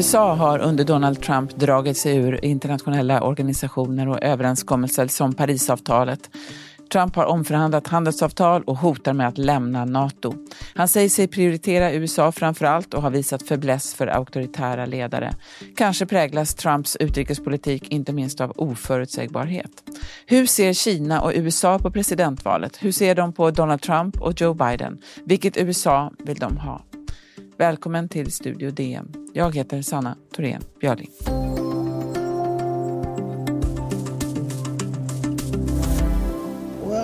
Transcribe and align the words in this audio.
USA 0.00 0.34
har 0.34 0.58
under 0.58 0.84
Donald 0.84 1.22
Trump 1.22 1.56
dragit 1.56 1.96
sig 1.96 2.16
ur 2.16 2.44
internationella 2.44 3.22
organisationer 3.22 4.08
och 4.08 4.22
överenskommelser 4.22 5.06
som 5.06 5.34
Parisavtalet. 5.34 6.30
Trump 6.92 7.16
har 7.16 7.24
omförhandlat 7.24 7.86
handelsavtal 7.86 8.62
och 8.62 8.76
hotar 8.76 9.12
med 9.12 9.28
att 9.28 9.38
lämna 9.38 9.84
Nato. 9.84 10.34
Han 10.74 10.88
säger 10.88 11.08
sig 11.08 11.28
prioritera 11.28 11.92
USA 11.92 12.32
framför 12.32 12.66
allt 12.66 12.94
och 12.94 13.02
har 13.02 13.10
visat 13.10 13.48
fäbless 13.48 13.94
för 13.94 14.06
auktoritära 14.06 14.86
ledare. 14.86 15.34
Kanske 15.76 16.06
präglas 16.06 16.54
Trumps 16.54 16.96
utrikespolitik 16.96 17.88
inte 17.88 18.12
minst 18.12 18.40
av 18.40 18.52
oförutsägbarhet. 18.56 19.70
Hur 20.26 20.46
ser 20.46 20.72
Kina 20.72 21.20
och 21.20 21.32
USA 21.34 21.78
på 21.78 21.90
presidentvalet? 21.90 22.76
Hur 22.80 22.92
ser 22.92 23.14
de 23.14 23.32
på 23.32 23.50
Donald 23.50 23.82
Trump 23.82 24.20
och 24.20 24.40
Joe 24.40 24.54
Biden? 24.54 24.98
Vilket 25.24 25.56
USA 25.56 26.12
vill 26.18 26.38
de 26.38 26.56
ha? 26.56 26.82
Välkommen 27.58 28.08
till 28.08 28.32
Studio 28.32 28.70
DN. 28.70 29.12
Jag 29.34 29.56
heter 29.56 29.82
Sanna 29.82 30.16
Thorén 30.36 30.62
Björling. 30.80 31.10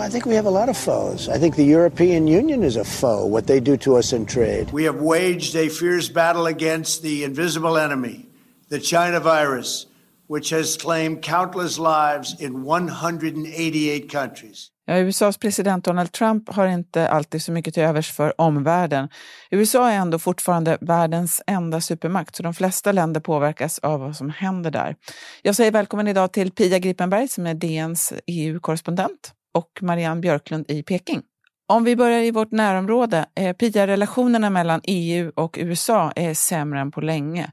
I 0.06 0.08
think 0.08 0.24
we 0.24 0.36
have 0.36 0.46
a 0.46 0.50
lot 0.50 0.68
of 0.68 0.76
foes. 0.76 1.28
I 1.28 1.36
think 1.36 1.56
the 1.56 1.64
European 1.64 2.28
Union 2.28 2.62
is 2.62 2.76
a 2.76 2.84
foe, 2.84 3.26
what 3.26 3.46
they 3.46 3.60
do 3.60 3.76
to 3.76 3.98
us 3.98 4.12
in 4.12 4.24
trade. 4.24 4.66
We 4.72 4.84
have 4.84 5.00
waged 5.00 5.56
a 5.56 5.68
fierce 5.68 6.12
battle 6.12 6.46
against 6.46 7.02
the 7.02 7.24
invisible 7.24 7.76
enemy, 7.76 8.26
the 8.70 8.78
China 8.78 9.18
virus, 9.20 9.86
which 10.28 10.50
has 10.50 10.76
claimed 10.76 11.22
countless 11.22 11.78
lives 11.78 12.40
in 12.40 12.62
188 12.62 14.08
countries. 14.08 14.70
Ja, 14.84 14.98
USAs 14.98 15.38
president 15.38 15.84
Donald 15.84 16.12
Trump 16.12 16.48
har 16.48 16.66
inte 16.66 17.08
alltid 17.08 17.42
så 17.42 17.52
mycket 17.52 17.74
till 17.74 17.82
övers 17.82 18.12
för 18.12 18.40
omvärlden. 18.40 19.08
USA 19.50 19.90
är 19.90 19.96
ändå 19.96 20.18
fortfarande 20.18 20.78
världens 20.80 21.42
enda 21.46 21.80
supermakt, 21.80 22.36
så 22.36 22.42
de 22.42 22.54
flesta 22.54 22.92
länder 22.92 23.20
påverkas 23.20 23.78
av 23.78 24.00
vad 24.00 24.16
som 24.16 24.30
händer 24.30 24.70
där. 24.70 24.96
Jag 25.42 25.54
säger 25.54 25.70
välkommen 25.70 26.08
idag 26.08 26.32
till 26.32 26.50
Pia 26.50 26.78
Gripenberg 26.78 27.28
som 27.28 27.46
är 27.46 27.54
DNs 27.54 28.12
EU-korrespondent 28.26 29.32
och 29.56 29.78
Marianne 29.82 30.20
Björklund 30.20 30.70
i 30.70 30.82
Peking. 30.82 31.22
Om 31.68 31.84
vi 31.84 31.96
börjar 31.96 32.22
i 32.22 32.30
vårt 32.30 32.50
närområde. 32.50 33.26
Eh, 33.34 33.52
Pia, 33.52 33.86
relationerna 33.86 34.50
mellan 34.50 34.80
EU 34.84 35.32
och 35.36 35.56
USA 35.60 36.12
är 36.16 36.34
sämre 36.34 36.80
än 36.80 36.90
på 36.90 37.00
länge. 37.00 37.52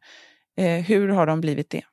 Eh, 0.57 0.85
hur 0.85 1.09
har 1.09 1.27
de 1.27 1.41
blivit 1.41 1.69
det? 1.69 1.83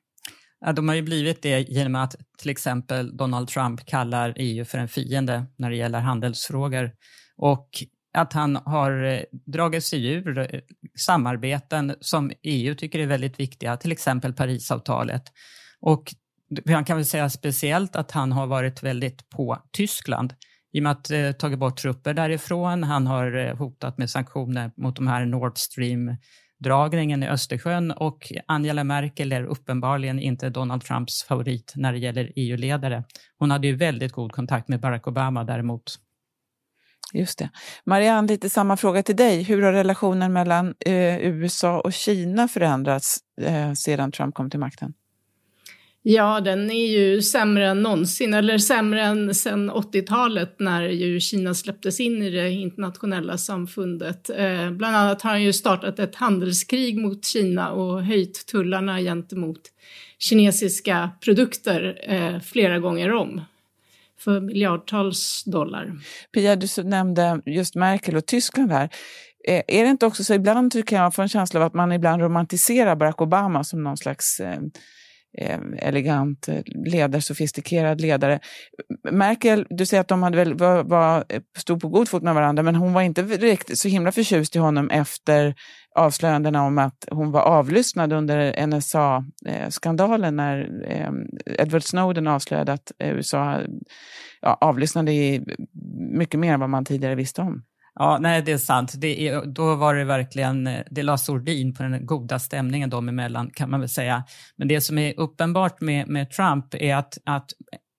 Ja, 0.65 0.73
de 0.73 0.87
har 0.87 0.95
ju 0.95 1.01
blivit 1.01 1.41
det 1.41 1.59
genom 1.59 1.95
att 1.95 2.15
till 2.37 2.49
exempel 2.49 3.17
Donald 3.17 3.47
Trump 3.47 3.85
kallar 3.85 4.33
EU 4.37 4.65
för 4.65 4.77
en 4.77 4.87
fiende 4.87 5.45
när 5.57 5.69
det 5.69 5.75
gäller 5.75 5.99
handelsfrågor 5.99 6.91
och 7.37 7.69
att 8.13 8.33
han 8.33 8.55
har 8.55 9.03
eh, 9.03 9.21
dragit 9.45 9.83
sig 9.83 10.07
ur 10.07 10.37
eh, 10.37 10.59
samarbeten 11.05 11.95
som 11.99 12.31
EU 12.43 12.75
tycker 12.75 12.99
är 12.99 13.05
väldigt 13.05 13.39
viktiga, 13.39 13.77
till 13.77 13.91
exempel 13.91 14.33
Parisavtalet. 14.33 15.23
Och 15.81 16.03
man 16.65 16.85
kan 16.85 16.97
väl 16.97 17.05
säga 17.05 17.29
speciellt 17.29 17.95
att 17.95 18.11
han 18.11 18.31
har 18.31 18.47
varit 18.47 18.83
väldigt 18.83 19.29
på 19.29 19.57
Tyskland 19.71 20.33
i 20.73 20.79
och 20.79 20.83
med 20.83 20.91
att 20.91 21.11
eh, 21.11 21.31
tagit 21.31 21.59
bort 21.59 21.77
trupper 21.77 22.13
därifrån. 22.13 22.83
Han 22.83 23.07
har 23.07 23.37
eh, 23.37 23.55
hotat 23.57 23.97
med 23.97 24.09
sanktioner 24.09 24.71
mot 24.77 24.95
de 24.95 25.07
här 25.07 25.25
Nord 25.25 25.57
Stream 25.57 26.15
dragningen 26.59 27.23
i 27.23 27.27
Östersjön 27.27 27.91
och 27.91 28.31
Angela 28.45 28.83
Merkel 28.83 29.31
är 29.31 29.43
uppenbarligen 29.43 30.19
inte 30.19 30.49
Donald 30.49 30.83
Trumps 30.83 31.23
favorit 31.23 31.73
när 31.75 31.93
det 31.93 31.99
gäller 31.99 32.31
EU-ledare. 32.35 33.03
Hon 33.37 33.51
hade 33.51 33.67
ju 33.67 33.75
väldigt 33.75 34.11
god 34.11 34.31
kontakt 34.31 34.67
med 34.67 34.79
Barack 34.79 35.07
Obama 35.07 35.43
däremot. 35.43 35.83
Just 37.13 37.39
det. 37.39 37.49
Marianne, 37.85 38.27
lite 38.27 38.49
samma 38.49 38.77
fråga 38.77 39.03
till 39.03 39.15
dig. 39.15 39.43
Hur 39.43 39.61
har 39.61 39.73
relationen 39.73 40.33
mellan 40.33 40.73
eh, 40.85 41.17
USA 41.17 41.79
och 41.79 41.93
Kina 41.93 42.47
förändrats 42.47 43.17
eh, 43.41 43.73
sedan 43.73 44.11
Trump 44.11 44.35
kom 44.35 44.49
till 44.49 44.59
makten? 44.59 44.93
Ja, 46.03 46.39
den 46.39 46.71
är 46.71 46.87
ju 46.87 47.21
sämre 47.21 47.67
än 47.67 47.81
någonsin, 47.81 48.33
eller 48.33 48.57
sämre 48.57 49.01
än 49.01 49.35
sedan 49.35 49.71
80-talet 49.71 50.55
när 50.59 50.81
ju 50.81 51.19
Kina 51.19 51.53
släpptes 51.53 51.99
in 51.99 52.21
i 52.21 52.29
det 52.29 52.51
internationella 52.51 53.37
samfundet. 53.37 54.29
Eh, 54.29 54.71
bland 54.71 54.95
annat 54.95 55.21
har 55.21 55.29
han 55.29 55.43
ju 55.43 55.53
startat 55.53 55.99
ett 55.99 56.15
handelskrig 56.15 56.97
mot 56.97 57.25
Kina 57.25 57.71
och 57.71 58.03
höjt 58.03 58.45
tullarna 58.45 58.99
gentemot 58.99 59.59
kinesiska 60.19 61.11
produkter 61.23 61.99
eh, 62.03 62.39
flera 62.39 62.79
gånger 62.79 63.13
om 63.13 63.41
för 64.19 64.39
miljardtals 64.39 65.43
dollar. 65.43 65.93
Pia, 66.33 66.55
du 66.55 66.67
nämnde 66.83 67.41
just 67.45 67.75
Merkel 67.75 68.15
och 68.15 68.25
Tyskland 68.25 68.71
här. 68.71 68.89
Eh, 69.47 69.63
är 69.67 69.83
det 69.83 69.89
inte 69.89 70.05
också 70.05 70.23
så, 70.23 70.33
ibland 70.33 70.71
tycker 70.71 70.95
jag 70.95 71.15
får 71.15 71.23
en 71.23 71.29
känsla 71.29 71.59
av 71.59 71.65
att 71.65 71.73
man 71.73 71.91
ibland 71.91 72.21
romantiserar 72.21 72.95
Barack 72.95 73.21
Obama 73.21 73.63
som 73.63 73.83
någon 73.83 73.97
slags 73.97 74.39
Eh, 74.39 74.59
Eh, 75.37 75.59
elegant, 75.77 76.47
eh, 76.47 76.61
ledare, 76.65 77.21
sofistikerad 77.21 78.01
ledare. 78.01 78.39
Merkel, 79.11 79.67
du 79.69 79.85
säger 79.85 80.01
att 80.01 80.07
de 80.07 80.23
hade 80.23 80.37
väl, 80.37 80.53
var, 80.53 80.83
var, 80.83 81.25
eh, 81.29 81.41
stod 81.57 81.81
på 81.81 81.89
god 81.89 82.09
fot 82.09 82.23
med 82.23 82.35
varandra, 82.35 82.63
men 82.63 82.75
hon 82.75 82.93
var 82.93 83.01
inte 83.01 83.21
riktigt 83.23 83.77
så 83.79 83.87
himla 83.87 84.11
förtjust 84.11 84.55
i 84.55 84.59
honom 84.59 84.89
efter 84.89 85.55
avslöjandena 85.95 86.63
om 86.63 86.77
att 86.77 87.07
hon 87.11 87.31
var 87.31 87.41
avlyssnad 87.41 88.13
under 88.13 88.67
NSA-skandalen 88.67 90.35
när 90.35 90.69
Edward 91.45 91.83
Snowden 91.83 92.27
avslöjade 92.27 92.73
att 92.73 92.91
USA 92.99 93.61
ja, 94.41 94.57
avlyssnade 94.61 95.11
mycket 96.11 96.39
mer 96.39 96.53
än 96.53 96.59
vad 96.59 96.69
man 96.69 96.85
tidigare 96.85 97.15
visste 97.15 97.41
om. 97.41 97.63
Ja, 97.99 98.17
nej 98.21 98.41
det 98.41 98.51
är 98.51 98.57
sant. 98.57 98.93
Det 98.97 99.27
är, 99.27 99.45
då 99.45 99.75
var 99.75 99.95
det 99.95 100.03
verkligen, 100.03 100.67
eh, 100.67 100.83
det 100.89 101.03
la 101.03 101.17
sordin 101.17 101.73
på 101.73 101.83
den 101.83 102.05
goda 102.05 102.39
stämningen 102.39 102.89
dem 102.89 103.09
emellan 103.09 103.49
kan 103.53 103.69
man 103.69 103.79
väl 103.79 103.89
säga. 103.89 104.23
Men 104.55 104.67
det 104.67 104.81
som 104.81 104.97
är 104.97 105.19
uppenbart 105.19 105.81
med, 105.81 106.07
med 106.07 106.31
Trump 106.31 106.73
är 106.73 106.95
att, 106.95 107.17
att 107.25 107.51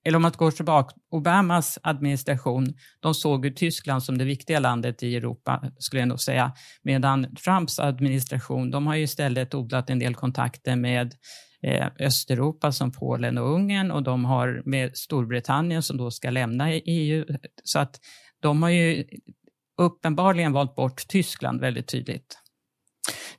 eller 0.05 0.15
om 0.15 0.21
man 0.21 0.31
går 0.37 0.51
tillbaka, 0.51 0.95
Obamas 1.11 1.79
administration, 1.83 2.73
de 2.99 3.13
såg 3.13 3.45
ju 3.45 3.51
Tyskland 3.51 4.03
som 4.03 4.17
det 4.17 4.25
viktiga 4.25 4.59
landet 4.59 5.03
i 5.03 5.15
Europa, 5.15 5.71
skulle 5.77 6.01
jag 6.01 6.09
nog 6.09 6.19
säga. 6.19 6.53
Medan 6.81 7.35
Trumps 7.35 7.79
administration, 7.79 8.71
de 8.71 8.87
har 8.87 8.95
ju 8.95 9.03
istället 9.03 9.53
odlat 9.53 9.89
en 9.89 9.99
del 9.99 10.15
kontakter 10.15 10.75
med 10.75 11.13
eh, 11.61 11.87
Östeuropa 11.99 12.71
som 12.71 12.91
Polen 12.91 13.37
och 13.37 13.53
Ungern 13.53 13.91
och 13.91 14.03
de 14.03 14.25
har 14.25 14.61
med 14.65 14.97
Storbritannien 14.97 15.83
som 15.83 15.97
då 15.97 16.11
ska 16.11 16.29
lämna 16.29 16.73
EU. 16.73 17.25
Så 17.63 17.79
att 17.79 17.99
de 18.39 18.63
har 18.63 18.69
ju 18.69 19.03
uppenbarligen 19.77 20.53
valt 20.53 20.75
bort 20.75 21.07
Tyskland 21.07 21.61
väldigt 21.61 21.87
tydligt. 21.87 22.37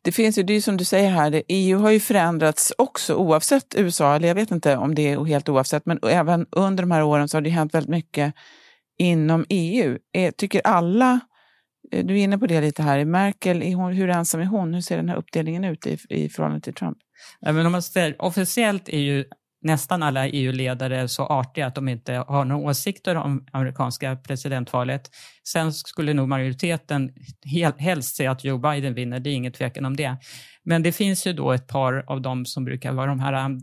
Det 0.03 0.12
finns 0.12 0.39
ju, 0.39 0.43
det 0.43 0.53
är 0.53 0.61
som 0.61 0.77
du 0.77 0.84
säger 0.84 1.11
här, 1.11 1.43
EU 1.49 1.78
har 1.78 1.91
ju 1.91 2.00
förändrats 2.00 2.72
också 2.78 3.15
oavsett 3.15 3.75
USA, 3.77 4.17
eller 4.17 4.28
jag 4.28 4.34
vet 4.34 4.50
inte 4.50 4.77
om 4.77 4.94
det 4.94 5.12
är 5.12 5.25
helt 5.25 5.49
oavsett, 5.49 5.87
men 5.87 5.99
även 6.03 6.47
under 6.50 6.83
de 6.83 6.91
här 6.91 7.03
åren 7.03 7.28
så 7.28 7.37
har 7.37 7.43
det 7.43 7.50
hänt 7.50 7.75
väldigt 7.75 7.91
mycket 7.91 8.34
inom 8.99 9.44
EU. 9.49 9.99
Tycker 10.37 10.61
alla, 10.65 11.21
eh, 11.93 12.05
du 12.05 12.15
är 12.15 12.25
inne 12.25 12.39
på 12.39 12.47
det 12.47 12.61
lite 12.61 12.83
här, 12.83 13.05
Merkel, 13.05 13.62
är 13.62 13.75
hon, 13.75 13.93
hur 13.93 14.11
ensam 14.11 14.41
är 14.41 14.44
hon? 14.44 14.75
Hur 14.75 14.81
ser 14.81 14.97
den 14.97 15.09
här 15.09 15.17
uppdelningen 15.17 15.65
ut 15.65 15.87
i, 15.87 15.99
i 16.09 16.28
förhållande 16.28 16.65
till 16.65 16.75
Trump? 16.75 16.99
Ja, 17.41 17.53
men 17.53 17.67
om 17.67 17.73
man 17.73 17.83
säger, 17.83 18.23
officiellt 18.23 18.89
är 18.89 18.99
ju 18.99 19.25
nästan 19.64 20.02
alla 20.02 20.28
EU-ledare 20.28 21.08
så 21.08 21.26
artiga 21.26 21.66
att 21.66 21.75
de 21.75 21.88
inte 21.88 22.12
har 22.12 22.44
några 22.44 22.69
åsikter 22.70 23.14
om 23.16 23.47
amerikanska 23.52 24.16
presidentvalet. 24.16 25.10
Sen 25.48 25.72
skulle 25.72 26.14
nog 26.14 26.28
majoriteten 26.28 27.12
helst 27.78 28.16
se 28.16 28.26
att 28.26 28.44
Joe 28.44 28.58
Biden 28.58 28.94
vinner, 28.94 29.20
det 29.20 29.30
är 29.30 29.34
inget 29.34 29.54
tvekan 29.54 29.84
om 29.84 29.97
det. 29.97 30.16
Men 30.64 30.82
det 30.82 30.92
finns 30.92 31.26
ju 31.26 31.32
då 31.32 31.52
ett 31.52 31.66
par 31.66 32.04
av 32.06 32.20
dem 32.20 32.47
som 32.47 32.64
brukar 32.64 32.92
vara 32.92 33.06
de 33.06 33.20
här 33.20 33.44
um, 33.44 33.61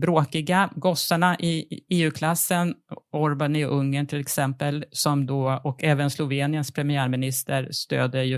bråkiga 0.00 0.70
gossarna 0.76 1.36
i 1.38 1.80
EU-klassen, 1.90 2.74
Orban 3.12 3.56
i 3.56 3.64
Ungern 3.64 4.06
till 4.06 4.20
exempel, 4.20 4.84
som 4.90 5.26
då, 5.26 5.60
och 5.64 5.84
även 5.84 6.10
Sloveniens 6.10 6.72
premiärminister 6.72 7.68
stöder 7.72 8.22
ju, 8.22 8.36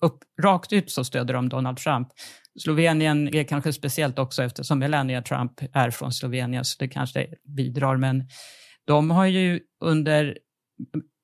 upp, 0.00 0.18
rakt 0.42 0.72
ut 0.72 0.90
så 0.90 1.04
stöder 1.04 1.34
de 1.34 1.48
Donald 1.48 1.76
Trump. 1.76 2.08
Slovenien 2.60 3.34
är 3.34 3.44
kanske 3.44 3.72
speciellt 3.72 4.18
också 4.18 4.42
eftersom 4.42 4.78
Melania 4.78 5.22
Trump 5.22 5.52
är 5.72 5.90
från 5.90 6.12
Slovenien, 6.12 6.64
så 6.64 6.76
det 6.78 6.88
kanske 6.88 7.26
bidrar. 7.56 7.96
Men 7.96 8.28
de 8.84 9.10
har 9.10 9.26
ju 9.26 9.60
under 9.84 10.38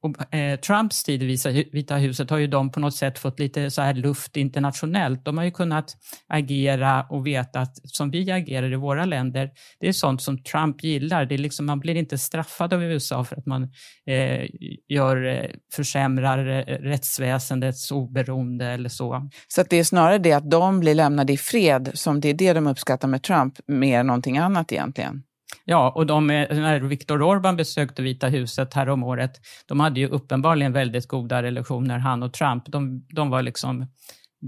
och, 0.02 0.34
eh, 0.34 0.58
Trumps 0.60 1.04
tid 1.04 1.22
i 1.22 1.36
Vita 1.72 1.96
huset 1.96 2.30
har 2.30 2.38
ju 2.38 2.46
de 2.46 2.70
på 2.70 2.80
något 2.80 2.94
sätt 2.94 3.18
fått 3.18 3.40
lite 3.40 3.70
så 3.70 3.82
här 3.82 3.94
luft 3.94 4.36
internationellt. 4.36 5.24
De 5.24 5.38
har 5.38 5.44
ju 5.44 5.50
kunnat 5.50 5.96
agera 6.28 7.02
och 7.02 7.26
veta 7.26 7.60
att 7.60 7.76
som 7.84 8.10
vi 8.10 8.30
agerar 8.30 8.72
i 8.72 8.76
våra 8.76 9.04
länder, 9.04 9.50
det 9.80 9.88
är 9.88 9.92
sånt 9.92 10.22
som 10.22 10.42
Trump 10.42 10.84
gillar. 10.84 11.26
Det 11.26 11.34
är 11.34 11.38
liksom, 11.38 11.66
man 11.66 11.80
blir 11.80 11.94
inte 11.94 12.18
straffad 12.18 12.72
av 12.72 12.82
USA 12.82 13.24
för 13.24 13.36
att 13.36 13.46
man 13.46 13.62
eh, 14.06 14.46
gör, 14.88 15.26
eh, 15.26 15.50
försämrar 15.72 16.48
eh, 16.48 16.74
rättsväsendets 16.74 17.90
oberoende 17.90 18.66
eller 18.66 18.88
så. 18.88 19.28
Så 19.48 19.62
det 19.70 19.76
är 19.76 19.84
snarare 19.84 20.18
det 20.18 20.32
att 20.32 20.50
de 20.50 20.80
blir 20.80 20.94
lämnade 20.94 21.32
i 21.32 21.36
fred 21.36 21.90
som 21.94 22.20
det 22.20 22.28
är 22.28 22.34
det 22.34 22.52
de 22.52 22.66
uppskattar 22.66 23.08
med 23.08 23.22
Trump 23.22 23.54
mer 23.66 24.00
än 24.00 24.06
någonting 24.06 24.38
annat 24.38 24.72
egentligen? 24.72 25.22
Ja, 25.70 25.92
och 25.94 26.06
de, 26.06 26.26
när 26.26 26.80
Viktor 26.80 27.18
Orbán 27.22 27.56
besökte 27.56 28.02
Vita 28.02 28.28
huset 28.28 28.74
här 28.74 28.88
om 28.88 29.02
året, 29.02 29.40
de 29.66 29.80
hade 29.80 30.00
ju 30.00 30.08
uppenbarligen 30.08 30.72
väldigt 30.72 31.08
goda 31.08 31.42
relationer, 31.42 31.98
han 31.98 32.22
och 32.22 32.32
Trump. 32.32 32.64
De, 32.66 33.06
de 33.08 33.30
var 33.30 33.42
liksom 33.42 33.86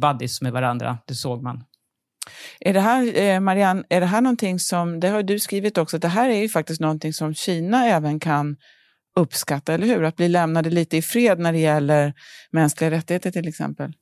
buddies 0.01 0.43
med 0.43 0.53
varandra, 0.53 0.99
det 1.07 1.15
såg 1.15 1.43
man. 1.43 1.65
Är 2.61 2.75
det 2.75 2.81
här, 2.81 3.19
eh, 3.19 3.41
Marianne, 3.41 3.83
är 3.89 4.01
det 4.01 4.07
här 4.07 4.21
någonting 4.21 4.59
som, 4.59 5.01
det 5.01 5.09
har 5.09 5.23
du 5.23 5.39
skrivit 5.39 5.79
också, 5.79 5.97
att 5.97 6.03
det 6.03 6.09
här 6.09 6.31
är 6.31 6.43
ju 6.43 6.49
faktiskt 6.49 6.81
någonting 6.81 7.13
som 7.13 7.35
Kina 7.35 7.87
även 7.87 8.21
kan 8.21 8.57
uppskatta, 9.17 9.75
eller 9.75 9.87
hur? 9.87 10.05
Att 10.05 10.17
bli 10.17 10.29
lämnade 10.29 10.71
lite 10.71 10.97
i 10.97 11.03
fred 11.03 11.39
när 11.39 11.53
det 11.53 11.59
gäller 11.59 12.15
mänskliga 12.51 12.91
rättigheter 12.91 13.31
till 13.31 13.49
exempel. 13.49 13.93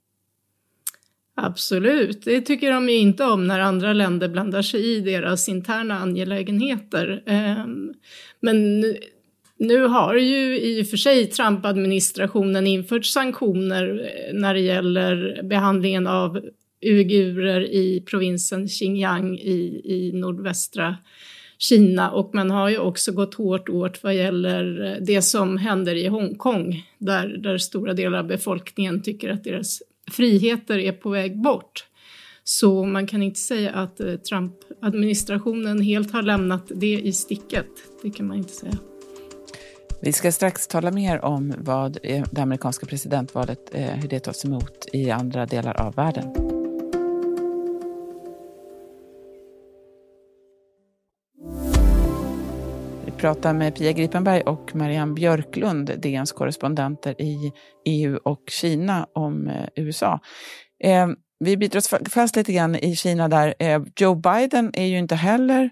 Absolut, 1.41 2.25
det 2.25 2.41
tycker 2.41 2.73
de 2.73 2.89
ju 2.89 2.97
inte 2.97 3.25
om 3.25 3.47
när 3.47 3.61
andra 3.61 3.93
länder 3.93 4.29
blandar 4.29 4.63
sig 4.63 4.97
i 4.97 5.01
deras 5.01 5.49
interna 5.49 5.99
angelägenheter. 5.99 7.23
Ehm, 7.27 7.95
men 8.41 8.81
nu 9.59 9.87
har 9.87 10.15
ju 10.15 10.61
i 10.61 10.83
och 10.83 10.87
för 10.87 10.97
sig 10.97 11.27
Trump-administrationen 11.27 12.67
infört 12.67 13.05
sanktioner 13.05 14.01
eh, 14.01 14.35
när 14.35 14.55
det 14.55 14.61
gäller 14.61 15.43
behandlingen 15.43 16.07
av 16.07 16.41
uigurer 16.87 17.61
i 17.61 18.03
provinsen 18.07 18.69
Xinjiang 18.69 19.39
i, 19.39 19.83
i 19.85 20.13
nordvästra 20.15 20.97
Kina 21.59 22.11
och 22.11 22.35
man 22.35 22.51
har 22.51 22.69
ju 22.69 22.79
också 22.79 23.13
gått 23.13 23.35
hårt 23.35 23.69
åt 23.69 24.03
vad 24.03 24.15
gäller 24.15 24.87
eh, 24.87 25.05
det 25.05 25.23
som 25.23 25.57
händer 25.57 25.95
i 25.95 26.07
Hongkong 26.07 26.87
där, 26.99 27.29
där 27.29 27.59
stora 27.59 27.95
delar 27.95 28.19
av 28.19 28.27
befolkningen 28.27 29.03
tycker 29.03 29.31
att 29.31 29.45
deras 29.45 29.83
friheter 30.11 30.79
är 30.79 30.93
på 30.93 31.11
väg 31.11 31.43
bort. 31.43 31.85
Så 32.45 32.85
man 32.85 33.07
kan 33.07 33.23
inte 33.23 33.41
säga 33.41 33.73
att 33.73 34.01
eh, 34.01 34.15
Trump-administrationen 34.15 35.83
helt 35.83 36.13
har 36.13 36.23
lämnat 36.23 36.63
det 36.75 37.01
i 37.01 37.13
sticket. 37.13 37.67
Det 38.03 38.11
kan 38.11 38.27
man 38.27 38.37
inte 38.37 38.53
säga. 38.53 38.79
Vi 40.03 40.13
ska 40.13 40.33
strax 40.33 40.67
tala 40.67 40.91
mer 40.91 41.25
om 41.25 41.55
vad 41.59 41.99
eh, 42.03 42.25
det 42.31 42.43
amerikanska 42.43 42.87
presidentvalet, 42.87 43.75
eh, 43.75 43.87
hur 43.87 44.09
det 44.09 44.21
tas 44.21 44.45
emot 44.45 44.87
i 44.93 45.11
andra 45.11 45.47
delar 45.47 45.81
av 45.81 45.95
världen. 45.95 46.58
Prata 53.19 53.53
med 53.53 53.75
Pia 53.75 53.93
Gripenberg 53.93 54.43
och 54.43 54.75
Marianne 54.75 55.15
Björklund, 55.15 55.91
DNs 56.01 56.33
korrespondenter 56.33 57.23
i 57.23 57.53
EU 57.87 58.17
och 58.17 58.43
Kina 58.51 59.07
om 59.15 59.49
eh, 59.49 59.69
USA. 59.77 60.21
Eh, 60.85 61.09
vi 61.41 61.57
biter 61.57 61.79
oss 61.79 61.95
fast 62.11 62.37
lite 62.37 62.53
grann 62.53 62.77
i 62.77 62.97
Kina 62.97 63.29
där. 63.29 63.55
Eh, 63.59 63.83
Joe 63.97 64.15
Biden 64.15 64.71
är 64.75 64.87
ju 64.87 64.99
inte 64.99 65.15
heller 65.15 65.71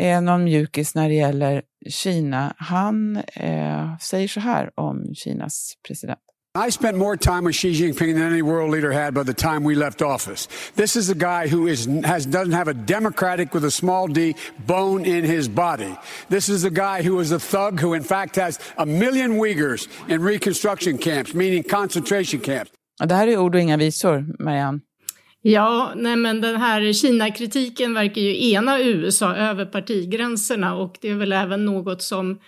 eh, 0.00 0.20
någon 0.20 0.44
mjukis 0.44 0.94
när 0.94 1.08
det 1.08 1.14
gäller 1.14 1.62
Kina. 1.88 2.54
Han 2.56 3.16
eh, 3.16 3.96
säger 3.98 4.28
så 4.28 4.40
här 4.40 4.70
om 4.74 5.14
Kinas 5.14 5.74
president. 5.88 6.23
I 6.56 6.70
spent 6.70 6.96
more 6.96 7.16
time 7.16 7.42
with 7.42 7.56
Xi 7.56 7.72
Jinping 7.72 8.14
than 8.14 8.22
any 8.22 8.40
world 8.40 8.70
leader 8.70 8.92
had 8.92 9.12
by 9.12 9.24
the 9.24 9.34
time 9.34 9.64
we 9.64 9.74
left 9.74 10.02
office. 10.02 10.46
This 10.76 10.94
is 10.94 11.10
a 11.10 11.14
guy 11.16 11.48
who 11.48 11.66
is, 11.66 11.86
has, 12.04 12.26
doesn't 12.26 12.52
have 12.52 12.68
a 12.68 12.74
democratic 12.74 13.52
with 13.52 13.64
a 13.64 13.72
small 13.72 14.06
d 14.06 14.36
bone 14.64 15.04
in 15.04 15.24
his 15.24 15.48
body. 15.48 15.96
This 16.28 16.48
is 16.48 16.62
a 16.62 16.70
guy 16.70 17.02
who 17.02 17.18
is 17.18 17.32
a 17.32 17.40
thug 17.40 17.80
who, 17.80 17.92
in 17.92 18.04
fact, 18.04 18.36
has 18.36 18.60
a 18.78 18.86
million 18.86 19.32
Uyghurs 19.32 19.88
in 20.08 20.22
reconstruction 20.22 20.96
camps, 20.96 21.34
meaning 21.34 21.64
concentration 21.64 22.40
camps. 22.40 22.70
Det 23.04 23.14
här 23.14 23.28
är 23.28 23.36
ord 23.36 23.54
och 23.54 23.60
inga 23.60 23.76
visor, 23.76 24.26
Marianne. 24.38 24.80
Ja, 25.42 25.92
nej 25.96 26.16
men 26.16 26.40
den 26.40 26.56
här 26.56 26.92
Kina-kritiken 26.92 27.94
verkar 27.94 28.20
ju 28.20 28.50
ena 28.50 28.80
USA 28.80 29.34
över 29.34 29.66
partigränserna 29.66 30.74
och 30.74 30.98
det 31.00 31.10
är 31.10 31.14
väl 31.14 31.32
även 31.32 31.64
något 31.64 32.02
som 32.02 32.38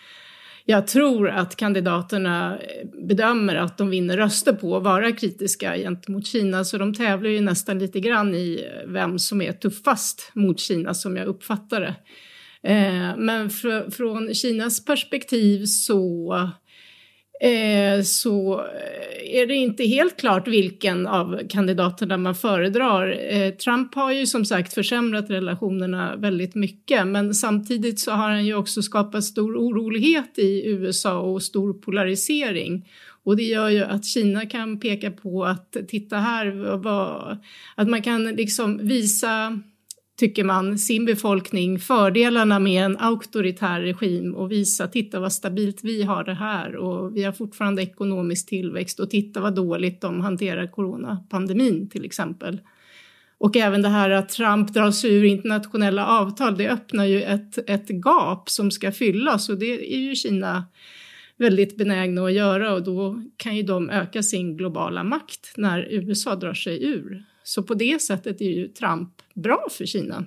jag 0.69 0.87
tror 0.87 1.29
att 1.29 1.57
kandidaterna 1.57 2.59
eh, 2.59 3.07
bedömer 3.09 3.55
att 3.55 3.79
de 3.79 3.91
vinner 3.91 4.17
röster 4.17 4.53
på, 4.53 4.77
att 4.77 4.83
vara 4.83 5.13
kritiska 5.13 5.77
gentemot 5.77 6.27
Kina. 6.27 6.65
Så 6.65 6.79
de 6.79 6.95
tävlar 6.95 7.31
ju 7.31 7.41
nästan 7.41 7.79
lite 7.79 8.01
grann 8.01 8.35
i 8.35 8.65
eh, 8.67 8.91
vem 8.93 9.19
som 9.19 9.43
är 9.43 9.53
tuffast 9.53 10.31
mot 10.35 10.61
Kina, 10.61 10.95
som 10.95 11.17
jag 11.17 11.27
uppfattar 11.27 11.81
det. 11.81 11.95
Eh, 12.73 13.17
men 13.17 13.51
från 13.91 14.35
Kinas 14.35 14.85
perspektiv 14.85 15.65
så 15.65 16.51
Eh, 17.41 18.03
så 18.03 18.61
eh, 18.61 19.41
är 19.41 19.47
det 19.47 19.55
inte 19.55 19.85
helt 19.85 20.17
klart 20.17 20.49
vilken 20.49 21.07
av 21.07 21.41
kandidaterna 21.49 22.17
man 22.17 22.35
föredrar. 22.35 23.19
Eh, 23.31 23.51
Trump 23.51 23.95
har 23.95 24.13
ju 24.13 24.27
som 24.27 24.45
sagt 24.45 24.75
försämrat 24.75 25.31
relationerna 25.31 26.17
väldigt 26.17 26.55
mycket 26.55 27.07
men 27.07 27.35
samtidigt 27.35 28.01
så 28.01 28.11
har 28.11 28.31
han 28.31 28.47
ju 28.47 28.55
också 28.55 28.83
skapat 28.83 29.25
stor 29.25 29.57
orolighet 29.57 30.39
i 30.39 30.67
USA 30.67 31.19
och 31.19 31.43
stor 31.43 31.73
polarisering. 31.73 32.89
Och 33.25 33.37
det 33.37 33.43
gör 33.43 33.69
ju 33.69 33.85
att 33.85 34.05
Kina 34.05 34.47
kan 34.47 34.81
peka 34.81 35.11
på 35.11 35.45
att 35.45 35.77
titta 35.89 36.17
här, 36.17 36.77
vad, 36.77 37.39
att 37.75 37.89
man 37.89 38.03
kan 38.03 38.25
liksom 38.25 38.79
visa 38.87 39.61
tycker 40.17 40.45
man, 40.45 40.79
sin 40.79 41.05
befolkning 41.05 41.79
fördelarna 41.79 42.59
med 42.59 42.85
en 42.85 42.97
auktoritär 42.99 43.81
regim 43.81 44.35
och 44.35 44.53
visa, 44.53 44.89
titta 44.89 45.21
vad 45.21 45.33
stabilt 45.33 45.85
vi 45.85 46.03
har 46.03 46.25
det 46.25 46.35
här 46.35 46.77
och 46.77 47.17
vi 47.17 47.25
har 47.25 47.33
fortfarande 47.33 47.83
ekonomisk 47.83 48.49
tillväxt 48.49 49.01
och 49.01 49.11
titta 49.11 49.41
vad 49.41 49.55
dåligt 49.55 50.01
de 50.01 50.21
hanterar 50.21 50.67
coronapandemin 50.67 51.89
till 51.89 52.05
exempel. 52.05 52.61
Och 53.39 53.57
även 53.57 53.83
det 53.83 53.89
här 53.89 54.11
att 54.11 54.29
Trump 54.29 54.75
drar 54.75 54.91
sig 54.91 55.15
ur 55.15 55.25
internationella 55.25 56.07
avtal, 56.07 56.59
det 56.59 56.69
öppnar 56.69 57.05
ju 57.05 57.23
ett, 57.23 57.71
ett 57.71 57.91
gap 57.91 58.51
som 58.51 58.71
ska 58.71 58.93
fyllas 58.93 59.49
och 59.49 59.59
det 59.59 59.95
är 59.95 59.99
ju 59.99 60.15
Kina 60.15 60.65
väldigt 61.37 61.77
benägna 61.77 62.25
att 62.25 62.33
göra 62.33 62.75
och 62.75 62.83
då 62.83 63.23
kan 63.37 63.57
ju 63.57 63.63
de 63.63 63.91
öka 63.91 64.23
sin 64.23 64.57
globala 64.57 65.05
makt 65.05 65.53
när 65.57 65.87
USA 65.91 66.37
drar 66.37 66.55
sig 66.55 66.85
ur. 66.85 67.25
Så 67.49 67.63
på 67.63 67.75
det 67.75 68.03
sättet 68.03 68.41
är 68.41 68.51
ju 68.51 68.69
Trump 68.69 69.11
bra 69.35 69.67
för 69.71 69.87
Kina. 69.87 70.25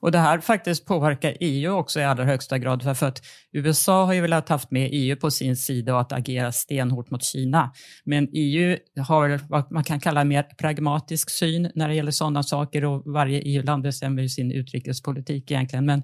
Och 0.00 0.12
det 0.12 0.18
här 0.18 0.40
faktiskt 0.40 0.86
påverkar 0.86 1.36
EU 1.40 1.72
också 1.72 2.00
i 2.00 2.04
allra 2.04 2.24
högsta 2.24 2.58
grad 2.58 2.98
för 2.98 3.06
att 3.06 3.22
USA 3.52 4.04
har 4.04 4.12
ju 4.12 4.20
velat 4.20 4.48
haft 4.48 4.70
med 4.70 4.88
EU 4.92 5.16
på 5.16 5.30
sin 5.30 5.56
sida 5.56 5.94
och 5.94 6.00
att 6.00 6.12
agera 6.12 6.52
stenhårt 6.52 7.10
mot 7.10 7.24
Kina. 7.24 7.72
Men 8.04 8.28
EU 8.32 8.76
har 8.98 9.40
vad 9.48 9.72
man 9.72 9.84
kan 9.84 10.00
kalla 10.00 10.20
en 10.20 10.28
mer 10.28 10.42
pragmatisk 10.42 11.30
syn 11.30 11.70
när 11.74 11.88
det 11.88 11.94
gäller 11.94 12.10
sådana 12.10 12.42
saker 12.42 12.84
och 12.84 13.02
varje 13.06 13.40
EU-land 13.40 13.82
bestämmer 13.82 14.22
ju 14.22 14.28
sin 14.28 14.52
utrikespolitik 14.52 15.50
egentligen. 15.50 15.86
Men, 15.86 16.02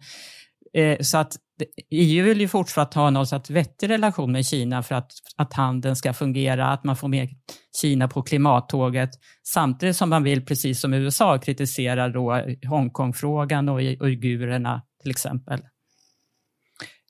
Eh, 0.74 0.98
så 1.00 1.18
att 1.18 1.36
EU 1.90 2.24
vill 2.24 2.40
ju 2.40 2.48
fortsatt 2.48 2.94
ha 2.94 3.10
någon 3.10 3.26
sorts 3.26 3.50
vettig 3.50 3.90
relation 3.90 4.32
med 4.32 4.46
Kina 4.46 4.82
för 4.82 4.94
att, 4.94 5.12
att 5.36 5.52
handeln 5.52 5.96
ska 5.96 6.12
fungera, 6.12 6.66
att 6.66 6.84
man 6.84 6.96
får 6.96 7.08
med 7.08 7.28
Kina 7.80 8.08
på 8.08 8.22
klimattåget, 8.22 9.10
samtidigt 9.42 9.96
som 9.96 10.10
man 10.10 10.22
vill, 10.22 10.44
precis 10.44 10.80
som 10.80 10.94
USA, 10.94 11.38
kritisera 11.38 12.08
då 12.08 12.40
Hongkongfrågan 12.68 13.68
och 13.68 13.80
uigurerna 13.80 14.82
till 15.02 15.10
exempel. 15.10 15.60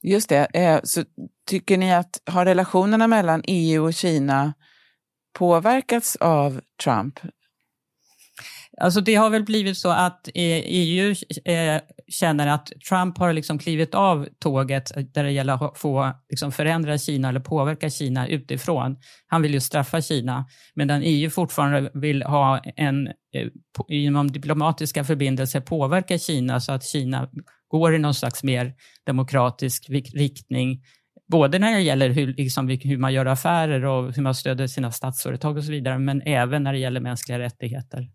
Just 0.03 0.29
det. 0.29 0.47
Eh, 0.55 0.81
så 0.85 1.05
tycker 1.47 1.79
ni 1.79 1.95
att 1.95 2.23
har 2.27 2.45
relationerna 2.45 3.07
mellan 3.07 3.43
EU 3.47 3.85
och 3.85 3.95
Kina 3.95 4.55
påverkats 5.39 6.17
av 6.17 6.61
Trump? 6.85 7.21
Alltså 8.81 9.01
det 9.01 9.15
har 9.15 9.31
väl 9.31 9.45
blivit 9.45 9.79
så 9.79 9.89
att 9.89 10.29
EU 10.35 11.15
eh, 11.45 11.81
känner 12.09 12.47
att 12.47 12.73
Trump 12.89 13.19
har 13.19 13.33
liksom 13.33 13.59
klivit 13.59 13.95
av 13.95 14.29
tåget 14.39 14.93
där 15.15 15.25
det 15.25 15.31
gäller 15.31 15.67
att 15.67 15.79
få 15.79 16.13
liksom 16.31 16.53
förändra 16.53 16.99
Kina 16.99 17.29
eller 17.29 17.41
påverka 17.41 17.91
Kina 17.91 18.29
utifrån. 18.29 18.97
Han 19.27 19.43
vill 19.43 19.55
ju 19.55 19.61
straffa 19.61 20.01
Kina, 20.01 20.47
medan 20.75 21.03
EU 21.05 21.31
fortfarande 21.31 21.91
vill 21.95 22.23
ha 22.23 22.59
en, 22.77 23.07
eh, 23.07 23.49
genom 23.89 24.33
diplomatiska 24.33 25.05
förbindelser 25.05 25.61
påverka 25.61 26.19
Kina 26.19 26.61
så 26.61 26.73
att 26.73 26.85
Kina 26.85 27.29
går 27.69 27.95
i 27.95 27.99
någon 27.99 28.15
slags 28.15 28.43
mer 28.43 28.75
demokratisk 29.07 29.91
riktning 30.15 30.83
både 31.29 31.59
när 31.59 31.73
det 31.73 31.81
gäller 31.81 32.11
hur, 32.11 32.35
liksom, 32.35 32.69
hur 32.69 32.99
man 32.99 33.13
gör 33.13 33.27
affärer 33.27 33.85
och 33.85 34.13
hur 34.13 34.23
man 34.23 34.35
stöder 34.35 34.67
sina 34.67 34.93
statsföretag 34.93 35.57
och 35.57 35.65
så 35.65 35.71
vidare, 35.71 35.99
men 35.99 36.23
även 36.23 36.63
när 36.63 36.73
det 36.73 36.79
gäller 36.79 37.01
mänskliga 37.01 37.39
rättigheter. 37.39 38.09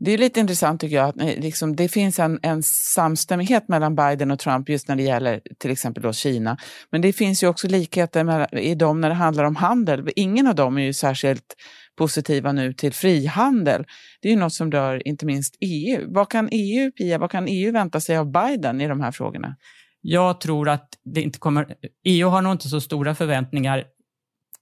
Det 0.00 0.10
är 0.10 0.18
lite 0.18 0.40
intressant 0.40 0.80
tycker 0.80 0.96
jag 0.96 1.08
att 1.08 1.20
eh, 1.20 1.26
liksom, 1.26 1.76
det 1.76 1.88
finns 1.88 2.18
en, 2.18 2.38
en 2.42 2.62
samstämmighet 2.62 3.68
mellan 3.68 3.94
Biden 3.94 4.30
och 4.30 4.38
Trump 4.38 4.68
just 4.68 4.88
när 4.88 4.96
det 4.96 5.02
gäller 5.02 5.40
till 5.58 5.70
exempel 5.70 6.02
då 6.02 6.12
Kina. 6.12 6.56
Men 6.90 7.00
det 7.00 7.12
finns 7.12 7.42
ju 7.42 7.46
också 7.46 7.68
likheter 7.68 8.24
med, 8.24 8.48
i 8.52 8.74
dem 8.74 9.00
när 9.00 9.08
det 9.08 9.14
handlar 9.14 9.44
om 9.44 9.56
handel. 9.56 10.10
Ingen 10.16 10.46
av 10.46 10.54
dem 10.54 10.78
är 10.78 10.82
ju 10.82 10.92
särskilt 10.92 11.56
positiva 11.96 12.52
nu 12.52 12.72
till 12.72 12.92
frihandel. 12.92 13.84
Det 14.20 14.28
är 14.28 14.32
ju 14.32 14.38
något 14.38 14.52
som 14.52 14.72
rör 14.72 15.08
inte 15.08 15.26
minst 15.26 15.56
EU. 15.60 16.04
Vad 16.12 16.30
kan 16.30 16.48
EU, 16.52 16.92
Pia, 16.92 17.18
vad 17.18 17.30
kan 17.30 17.46
EU 17.48 17.72
vänta 17.72 18.00
sig 18.00 18.16
av 18.16 18.32
Biden 18.32 18.80
i 18.80 18.88
de 18.88 19.00
här 19.00 19.12
frågorna? 19.12 19.56
Jag 20.00 20.40
tror 20.40 20.68
att 20.68 20.88
det 21.04 21.22
inte 21.22 21.38
kommer... 21.38 21.74
EU 22.04 22.28
har 22.28 22.42
nog 22.42 22.52
inte 22.52 22.68
så 22.68 22.80
stora 22.80 23.14
förväntningar. 23.14 23.84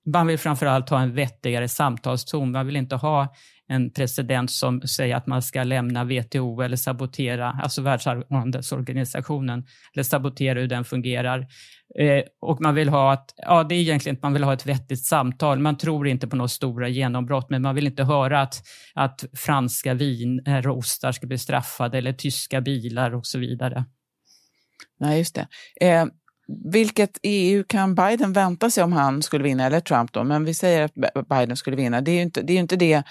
Man 0.06 0.26
vill 0.26 0.38
framförallt 0.38 0.90
ha 0.90 1.00
en 1.00 1.14
vettigare 1.14 1.68
samtalston. 1.68 2.52
Man 2.52 2.66
vill 2.66 2.76
inte 2.76 2.96
ha 2.96 3.34
en 3.68 3.90
president 3.90 4.50
som 4.50 4.80
säger 4.80 5.16
att 5.16 5.26
man 5.26 5.42
ska 5.42 5.64
lämna 5.64 6.04
WTO 6.04 6.60
eller 6.60 6.76
sabotera, 6.76 7.60
alltså 7.62 7.82
Världshandelsorganisationen, 7.82 9.66
eller 9.94 10.02
sabotera 10.02 10.60
hur 10.60 10.68
den 10.68 10.84
fungerar. 10.84 11.46
Eh, 11.98 12.22
och 12.40 12.60
man 12.60 12.74
vill 12.74 12.88
ha 12.88 13.12
att, 13.12 13.34
ja 13.36 13.64
det 13.64 13.74
är 13.74 13.78
egentligen 13.78 14.16
att 14.16 14.22
man 14.22 14.32
vill 14.32 14.44
ha 14.44 14.52
ett 14.52 14.66
vettigt 14.66 15.04
samtal. 15.04 15.58
Man 15.58 15.78
tror 15.78 16.08
inte 16.08 16.28
på 16.28 16.36
några 16.36 16.48
stora 16.48 16.88
genombrott, 16.88 17.50
men 17.50 17.62
man 17.62 17.74
vill 17.74 17.86
inte 17.86 18.04
höra 18.04 18.40
att, 18.40 18.62
att 18.94 19.24
franska 19.36 19.94
viner 19.94 20.68
och 20.68 20.78
ostar 20.78 21.12
ska 21.12 21.26
bli 21.26 21.38
straffade 21.38 21.98
eller 21.98 22.12
tyska 22.12 22.60
bilar 22.60 23.14
och 23.14 23.26
så 23.26 23.38
vidare. 23.38 23.84
Nej, 25.00 25.18
just 25.18 25.34
det. 25.34 25.46
Eh, 25.86 26.06
vilket 26.72 27.18
EU 27.22 27.64
kan 27.68 27.94
Biden 27.94 28.32
vänta 28.32 28.70
sig 28.70 28.84
om 28.84 28.92
han 28.92 29.22
skulle 29.22 29.44
vinna, 29.44 29.66
eller 29.66 29.80
Trump 29.80 30.12
då, 30.12 30.24
men 30.24 30.44
vi 30.44 30.54
säger 30.54 30.84
att 30.84 31.28
Biden 31.28 31.56
skulle 31.56 31.76
vinna. 31.76 32.00
Det 32.00 32.10
är 32.10 32.14
ju 32.16 32.22
inte 32.22 32.42
det, 32.42 32.52
är 32.52 32.58
inte 32.58 32.76
det 32.76 33.02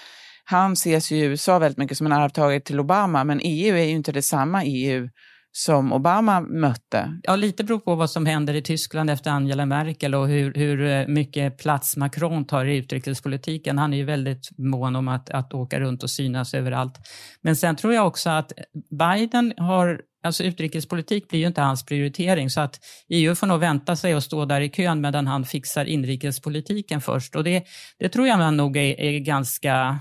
han 0.44 0.74
ses 0.74 1.12
ju 1.12 1.16
i 1.16 1.22
USA 1.22 1.60
väldigt 1.60 1.78
mycket 1.78 1.98
som 1.98 2.06
en 2.06 2.14
arvtagare 2.14 2.60
till 2.60 2.80
Obama, 2.80 3.24
men 3.24 3.40
EU 3.44 3.76
är 3.76 3.84
ju 3.84 3.92
inte 3.92 4.12
detsamma 4.12 4.64
EU 4.64 5.10
som 5.52 5.94
Obama 5.94 6.42
mötte. 6.42 7.20
Ja, 7.24 7.36
lite 7.36 7.64
beror 7.64 7.80
på 7.80 7.96
vad 7.96 8.10
som 8.10 8.26
händer 8.26 8.54
i 8.54 8.62
Tyskland 8.62 9.10
efter 9.10 9.32
Angela 9.32 9.66
Merkel 9.66 10.16
och 10.16 10.28
hur, 10.28 10.54
hur 10.54 10.86
eh, 10.86 11.08
mycket 11.08 11.58
plats 11.58 11.98
Macron 11.98 12.46
tar 12.46 12.66
i 12.66 12.78
utrikespolitiken. 12.78 13.78
Han 13.78 13.94
är 13.94 13.98
ju 13.98 14.04
väldigt 14.04 14.50
mån 14.58 14.96
om 14.96 15.08
att, 15.08 15.30
att 15.30 15.54
åka 15.54 15.80
runt 15.80 16.04
och 16.04 16.10
synas 16.10 16.54
överallt. 16.54 16.98
Men 17.42 17.56
sen 17.56 17.76
tror 17.76 17.94
jag 17.94 18.08
också 18.08 18.30
att 18.30 18.52
Biden 19.00 19.54
har 19.58 20.02
Alltså 20.26 20.44
utrikespolitik 20.44 21.30
blir 21.30 21.40
ju 21.40 21.48
inte 21.48 21.62
hans 21.62 21.86
prioritering 21.86 22.50
så 22.50 22.62
att 22.62 22.80
EU 23.10 23.36
får 23.36 23.48
nog 23.48 23.60
vänta 23.60 23.96
sig 23.96 24.16
och 24.16 24.24
stå 24.24 24.46
där 24.46 24.62
i 24.62 24.70
kön 24.70 25.02
medan 25.02 25.28
han 25.28 25.46
fixar 25.46 25.86
inrikespolitiken 25.86 27.02
först. 27.02 27.36
Och 27.36 27.44
det, 27.44 27.64
det 28.00 28.10
tror 28.10 28.28
jag 28.28 28.40
man 28.40 28.58
nog 28.58 28.78
är, 28.78 29.00
är 29.00 29.20
ganska 29.20 30.00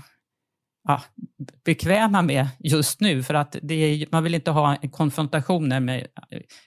ja, 0.87 1.01
bekväma 1.65 2.21
med 2.21 2.47
just 2.59 3.01
nu 3.01 3.23
för 3.23 3.33
att 3.33 3.55
är, 3.55 4.11
man 4.11 4.23
vill 4.23 4.35
inte 4.35 4.51
ha 4.51 4.77
konfrontationer 4.91 5.79
med 5.79 6.07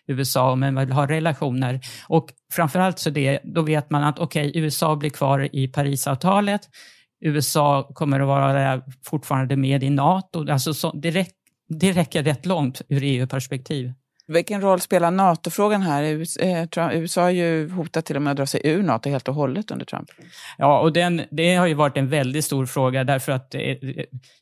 USA 0.06 0.54
men 0.54 0.74
man 0.74 0.86
vill 0.86 0.94
ha 0.94 1.06
relationer. 1.06 1.80
Och 2.08 2.28
framförallt 2.52 2.98
så 2.98 3.10
det, 3.10 3.40
då 3.44 3.62
vet 3.62 3.90
man 3.90 4.04
att 4.04 4.18
okej, 4.18 4.48
okay, 4.48 4.62
USA 4.62 4.96
blir 4.96 5.10
kvar 5.10 5.48
i 5.52 5.68
Parisavtalet. 5.68 6.60
USA 7.24 7.90
kommer 7.94 8.20
att 8.20 8.26
vara 8.26 8.82
fortfarande 9.04 9.56
med 9.56 9.82
i 9.82 9.90
NATO. 9.90 10.50
Alltså 10.50 10.74
så, 10.74 10.92
det, 10.92 11.10
det 11.68 11.92
räcker 11.92 12.22
rätt 12.22 12.46
långt 12.46 12.82
ur 12.88 13.02
EU-perspektiv. 13.02 13.92
Vilken 14.30 14.60
roll 14.60 14.80
spelar 14.80 15.10
NATO-frågan 15.10 15.82
här? 15.82 16.02
USA 16.92 17.22
har 17.22 17.30
ju 17.30 17.70
hotat 17.70 18.06
till 18.06 18.16
och 18.16 18.22
med 18.22 18.30
att 18.30 18.36
dra 18.36 18.46
sig 18.46 18.60
ur 18.64 18.82
NATO 18.82 19.10
helt 19.10 19.28
och 19.28 19.34
hållet 19.34 19.70
under 19.70 19.86
Trump. 19.86 20.08
Ja, 20.58 20.80
och 20.80 20.92
den, 20.92 21.22
det 21.30 21.54
har 21.54 21.66
ju 21.66 21.74
varit 21.74 21.96
en 21.96 22.08
väldigt 22.08 22.44
stor 22.44 22.66
fråga 22.66 23.04
därför 23.04 23.32
att 23.32 23.54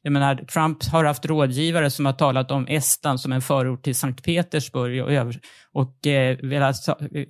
jag 0.02 0.12
menar, 0.12 0.34
Trump 0.34 0.84
har 0.84 1.04
haft 1.04 1.26
rådgivare 1.26 1.90
som 1.90 2.06
har 2.06 2.12
talat 2.12 2.50
om 2.50 2.66
Estland 2.66 3.20
som 3.20 3.32
en 3.32 3.42
förort 3.42 3.82
till 3.82 3.94
Sankt 3.94 4.24
Petersburg 4.24 5.02
och, 5.02 5.34
och 5.72 6.06
eh, 6.06 6.36
velat 6.42 6.76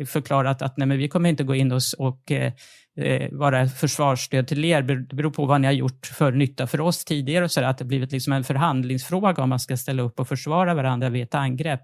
förklarat 0.08 0.62
att 0.62 0.76
nej, 0.76 0.86
men 0.86 0.98
vi 0.98 1.08
kommer 1.08 1.28
inte 1.28 1.44
gå 1.44 1.54
in 1.54 1.72
och, 1.72 1.80
och 1.98 2.32
eh, 2.32 2.52
eh, 2.96 3.28
vara 3.32 3.68
försvarsstöd 3.68 4.48
till 4.48 4.64
er. 4.64 4.82
Det 4.82 5.16
beror 5.16 5.30
på 5.30 5.46
vad 5.46 5.60
ni 5.60 5.66
har 5.66 5.72
gjort 5.72 6.06
för 6.06 6.32
nytta 6.32 6.66
för 6.66 6.80
oss 6.80 7.04
tidigare 7.04 7.44
och 7.44 7.50
så 7.50 7.60
där, 7.60 7.68
att 7.68 7.78
det 7.78 7.84
blivit 7.84 8.12
liksom 8.12 8.32
en 8.32 8.44
förhandlingsfråga 8.44 9.42
om 9.42 9.48
man 9.48 9.60
ska 9.60 9.76
ställa 9.76 10.02
upp 10.02 10.20
och 10.20 10.28
försvara 10.28 10.74
varandra 10.74 11.08
vid 11.08 11.22
ett 11.22 11.34
angrepp. 11.34 11.82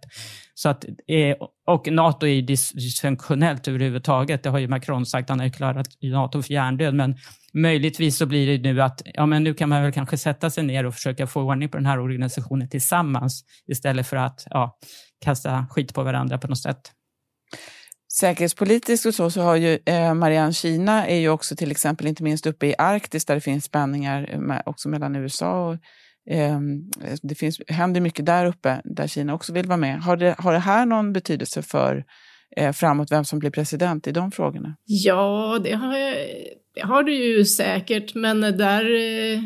Så 0.55 0.69
att, 0.69 0.85
eh, 0.85 1.37
och 1.67 1.93
NATO 1.93 2.27
är 2.27 2.43
dysfunktionellt 2.43 3.69
överhuvudtaget. 3.69 4.43
Det 4.43 4.51
har 4.51 4.59
ju 4.59 4.69
Macron 4.69 5.07
sagt. 5.07 5.29
Han 5.29 5.39
har 5.39 5.47
ju 5.47 5.53
klarat 5.53 5.87
NATO 6.03 6.43
för 6.43 6.53
hjärndöd. 6.53 6.95
Men 6.95 7.17
möjligtvis 7.53 8.17
så 8.19 8.27
blir 8.27 8.59
det 8.59 8.73
nu 8.73 8.83
att 8.83 9.03
ja, 9.05 9.27
men 9.27 9.45
nu 9.45 9.55
kan 9.55 9.69
man 9.69 9.83
väl 9.83 9.93
kanske 9.93 10.19
sätta 10.19 10.51
sig 10.51 10.65
ner 10.65 10.87
och 10.87 10.95
försöka 10.95 11.27
få 11.27 11.43
ordning 11.43 11.69
på 11.69 11.77
den 11.77 11.87
här 11.87 12.01
organisationen 12.01 12.69
tillsammans 12.69 13.45
istället 13.67 14.07
för 14.07 14.17
att 14.17 14.47
ja, 14.51 14.79
kasta 15.25 15.67
skit 15.71 15.95
på 15.95 16.03
varandra 16.03 16.39
på 16.39 16.49
något 16.49 16.63
sätt. 16.63 16.93
Säkerhetspolitiskt 18.21 19.07
och 19.07 19.15
så, 19.15 19.31
så 19.31 19.41
har 19.41 19.57
ju 19.57 19.79
eh, 19.87 20.15
Marianne 20.15 20.53
Kina 20.53 21.07
är 21.07 21.19
ju 21.19 21.29
också 21.29 21.57
till 21.57 21.71
exempel 21.71 22.07
inte 22.07 22.23
minst 22.23 22.47
uppe 22.47 22.67
i 22.67 22.75
Arktis 22.79 23.25
där 23.25 23.35
det 23.35 23.41
finns 23.41 23.65
spänningar 23.65 24.37
med, 24.39 24.63
också 24.67 24.89
mellan 24.89 25.17
USA 25.17 25.69
och 25.69 25.77
ehm, 26.31 26.91
eh, 27.05 27.19
det 27.23 27.35
finns, 27.35 27.61
händer 27.69 28.01
mycket 28.01 28.27
där 28.27 28.47
uppe 28.47 28.81
där 28.85 29.07
Kina 29.07 29.35
också 29.35 29.53
vill 29.53 29.67
vara 29.67 29.77
med. 29.77 30.03
Har 30.03 30.17
det, 30.17 30.35
har 30.39 30.53
det 30.53 30.59
här 30.59 30.87
någon 30.87 31.13
betydelse 31.13 31.63
för 31.63 32.05
eh, 32.57 32.73
framåt 32.73 33.13
vem 33.13 33.25
som 33.25 33.39
blir 33.39 33.51
president 33.51 34.07
i 34.07 34.13
de 34.13 34.31
frågorna? 34.31 34.77
Ja, 34.85 35.61
det 35.65 35.73
har, 35.73 35.95
det 36.75 36.81
har 36.83 37.03
det 37.03 37.13
ju 37.13 37.45
säkert, 37.45 38.15
men 38.15 38.41
där 38.41 38.85
eh, 38.85 39.41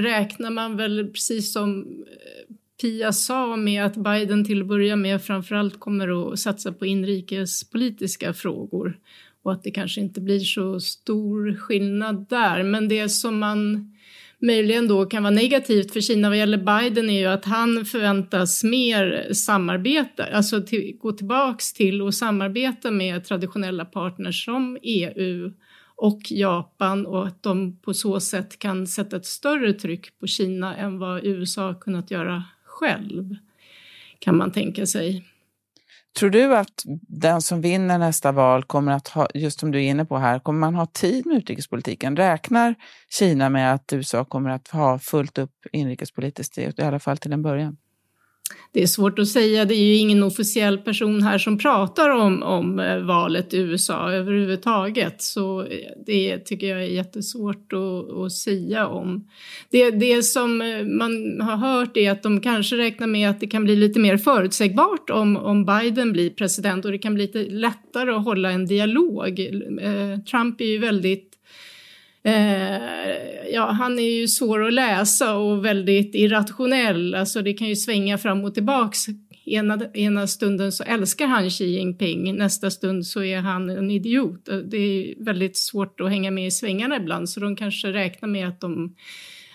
räknar 0.00 0.50
man 0.50 0.76
väl 0.76 1.10
precis 1.10 1.52
som 1.52 1.80
eh, 1.80 2.53
Pia 2.84 3.12
sa 3.12 3.56
med 3.56 3.84
att 3.84 3.96
Biden 3.96 4.44
till 4.44 4.60
att 4.60 4.68
börja 4.68 4.96
med 4.96 5.22
framförallt 5.22 5.80
kommer 5.80 6.32
att 6.32 6.38
satsa 6.38 6.72
på 6.72 6.86
inrikespolitiska 6.86 8.32
frågor 8.32 8.98
och 9.42 9.52
att 9.52 9.62
det 9.62 9.70
kanske 9.70 10.00
inte 10.00 10.20
blir 10.20 10.40
så 10.40 10.80
stor 10.80 11.54
skillnad 11.54 12.26
där. 12.28 12.62
Men 12.62 12.88
det 12.88 13.08
som 13.08 13.38
man 13.38 13.92
möjligen 14.38 14.88
då 14.88 15.06
kan 15.06 15.22
vara 15.22 15.34
negativt 15.34 15.92
för 15.92 16.00
Kina 16.00 16.28
vad 16.28 16.38
gäller 16.38 16.58
Biden 16.58 17.10
är 17.10 17.20
ju 17.20 17.26
att 17.26 17.44
han 17.44 17.84
förväntas 17.84 18.64
mer 18.64 19.28
samarbeta, 19.32 20.24
alltså 20.24 20.62
till, 20.62 20.96
gå 21.00 21.12
tillbaks 21.12 21.72
till 21.72 22.02
och 22.02 22.14
samarbeta 22.14 22.90
med 22.90 23.24
traditionella 23.24 23.84
partners 23.84 24.44
som 24.44 24.78
EU 24.82 25.52
och 25.96 26.20
Japan 26.30 27.06
och 27.06 27.26
att 27.26 27.42
de 27.42 27.76
på 27.76 27.94
så 27.94 28.20
sätt 28.20 28.58
kan 28.58 28.86
sätta 28.86 29.16
ett 29.16 29.26
större 29.26 29.72
tryck 29.72 30.18
på 30.18 30.26
Kina 30.26 30.76
än 30.76 30.98
vad 30.98 31.24
USA 31.24 31.74
kunnat 31.74 32.10
göra 32.10 32.42
själv, 32.80 33.36
kan 34.18 34.36
man 34.36 34.52
tänka 34.52 34.86
sig. 34.86 35.24
Tror 36.18 36.30
du 36.30 36.56
att 36.56 36.82
den 37.08 37.42
som 37.42 37.60
vinner 37.60 37.98
nästa 37.98 38.32
val 38.32 38.64
kommer 38.64 38.92
att 38.92 39.08
ha, 39.08 39.28
just 39.34 39.60
som 39.60 39.70
du 39.70 39.78
är 39.78 39.82
inne 39.82 40.04
på 40.04 40.18
här, 40.18 40.38
kommer 40.38 40.60
man 40.60 40.74
ha 40.74 40.86
tid 40.86 41.26
med 41.26 41.36
utrikespolitiken? 41.36 42.16
Räknar 42.16 42.74
Kina 43.18 43.48
med 43.48 43.74
att 43.74 43.92
USA 43.92 44.24
kommer 44.24 44.50
att 44.50 44.68
ha 44.68 44.98
fullt 44.98 45.38
upp 45.38 45.50
inrikespolitiskt, 45.72 46.58
i 46.58 46.82
alla 46.82 46.98
fall 46.98 47.18
till 47.18 47.32
en 47.32 47.42
början? 47.42 47.76
Det 48.74 48.82
är 48.82 48.86
svårt 48.86 49.18
att 49.18 49.28
säga, 49.28 49.64
det 49.64 49.74
är 49.74 49.84
ju 49.84 49.94
ingen 49.94 50.22
officiell 50.22 50.78
person 50.78 51.22
här 51.22 51.38
som 51.38 51.58
pratar 51.58 52.10
om, 52.10 52.42
om 52.42 52.78
eh, 52.80 52.98
valet 52.98 53.54
i 53.54 53.58
USA 53.58 54.12
överhuvudtaget. 54.12 55.22
Så 55.22 55.60
eh, 55.60 55.66
det 56.06 56.38
tycker 56.38 56.66
jag 56.66 56.82
är 56.82 56.86
jättesvårt 56.86 57.72
att, 57.72 58.16
att 58.16 58.32
säga 58.32 58.86
om. 58.86 59.28
Det, 59.70 59.90
det 59.90 60.22
som 60.22 60.62
eh, 60.62 60.84
man 60.84 61.40
har 61.40 61.56
hört 61.56 61.96
är 61.96 62.10
att 62.10 62.22
de 62.22 62.40
kanske 62.40 62.76
räknar 62.76 63.06
med 63.06 63.30
att 63.30 63.40
det 63.40 63.46
kan 63.46 63.64
bli 63.64 63.76
lite 63.76 64.00
mer 64.00 64.16
förutsägbart 64.16 65.10
om, 65.10 65.36
om 65.36 65.64
Biden 65.64 66.12
blir 66.12 66.30
president 66.30 66.84
och 66.84 66.90
det 66.90 66.98
kan 66.98 67.14
bli 67.14 67.26
lite 67.26 67.42
lättare 67.42 68.10
att 68.10 68.24
hålla 68.24 68.50
en 68.50 68.66
dialog. 68.66 69.40
Trump 70.30 70.60
är 70.60 70.64
ju 70.64 70.78
väldigt 70.78 71.33
Eh, 72.24 73.52
ja, 73.52 73.70
han 73.70 73.98
är 73.98 74.20
ju 74.20 74.28
svår 74.28 74.66
att 74.66 74.72
läsa 74.72 75.36
och 75.36 75.64
väldigt 75.64 76.14
irrationell. 76.14 77.14
Alltså 77.14 77.42
det 77.42 77.52
kan 77.52 77.68
ju 77.68 77.76
svänga 77.76 78.18
fram 78.18 78.44
och 78.44 78.54
tillbaks. 78.54 79.06
Ena, 79.46 79.80
ena 79.94 80.26
stunden 80.26 80.72
så 80.72 80.84
älskar 80.84 81.26
han 81.26 81.50
Xi 81.50 81.64
Jinping, 81.64 82.36
nästa 82.36 82.70
stund 82.70 83.06
så 83.06 83.22
är 83.22 83.38
han 83.38 83.70
en 83.70 83.90
idiot. 83.90 84.44
Det 84.44 84.76
är 84.76 85.24
väldigt 85.24 85.56
svårt 85.56 86.00
att 86.00 86.10
hänga 86.10 86.30
med 86.30 86.46
i 86.46 86.50
svängarna 86.50 86.96
ibland, 86.96 87.28
så 87.28 87.40
de 87.40 87.56
kanske 87.56 87.92
räknar 87.92 88.28
med 88.28 88.48
att 88.48 88.60
de 88.60 88.94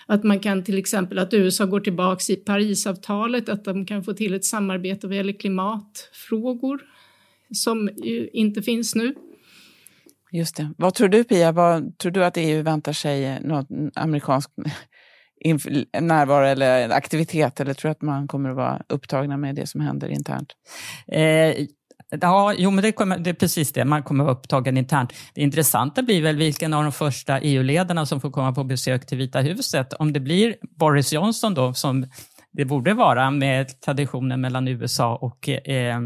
att 0.06 0.24
man 0.24 0.40
kan 0.40 0.64
till 0.64 0.78
exempel 0.78 1.18
att 1.18 1.34
USA 1.34 1.64
går 1.64 1.80
tillbaks 1.80 2.30
i 2.30 2.36
Parisavtalet, 2.36 3.48
att 3.48 3.64
de 3.64 3.86
kan 3.86 4.04
få 4.04 4.12
till 4.12 4.34
ett 4.34 4.44
samarbete 4.44 5.06
vad 5.06 5.16
gäller 5.16 5.32
klimatfrågor 5.32 6.80
som 7.54 7.90
ju 8.04 8.28
inte 8.32 8.62
finns 8.62 8.94
nu. 8.94 9.14
Just 10.32 10.56
det. 10.56 10.72
Vad 10.78 10.94
tror 10.94 11.08
du 11.08 11.24
Pia, 11.24 11.52
vad, 11.52 11.98
tror 11.98 12.12
du 12.12 12.24
att 12.24 12.36
EU 12.36 12.62
väntar 12.62 12.92
sig 12.92 13.40
någon 13.40 13.90
amerikansk 13.94 14.50
närvaro 16.00 16.44
eller 16.44 16.90
aktivitet 16.90 17.60
eller 17.60 17.74
tror 17.74 17.88
du 17.88 17.92
att 17.92 18.02
man 18.02 18.28
kommer 18.28 18.50
att 18.50 18.56
vara 18.56 18.82
upptagna 18.88 19.36
med 19.36 19.54
det 19.54 19.66
som 19.66 19.80
händer 19.80 20.08
internt? 20.08 20.52
Eh, 21.12 21.66
ja, 22.20 22.54
jo, 22.58 22.70
men 22.70 22.82
det, 22.82 22.92
kommer, 22.92 23.18
det, 23.18 23.30
är 23.30 23.34
precis 23.34 23.72
det, 23.72 23.84
man 23.84 24.02
kommer 24.02 24.24
att 24.24 24.26
vara 24.26 24.36
upptagen 24.36 24.76
internt. 24.76 25.12
Det 25.34 25.40
intressanta 25.40 26.02
blir 26.02 26.22
väl 26.22 26.36
vilken 26.36 26.74
av 26.74 26.82
de 26.82 26.92
första 26.92 27.40
EU-ledarna 27.40 28.06
som 28.06 28.20
får 28.20 28.30
komma 28.30 28.52
på 28.52 28.64
besök 28.64 29.06
till 29.06 29.18
Vita 29.18 29.40
huset. 29.40 29.92
Om 29.92 30.12
det 30.12 30.20
blir 30.20 30.56
Boris 30.78 31.12
Johnson 31.12 31.54
då, 31.54 31.74
som 31.74 32.06
det 32.52 32.64
borde 32.64 32.94
vara 32.94 33.30
med 33.30 33.80
traditionen 33.80 34.40
mellan 34.40 34.68
USA 34.68 35.16
och 35.16 35.48
eh, 35.48 36.00